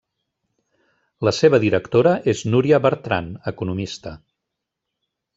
[1.27, 4.15] La seva directora és Núria Bertran, economista.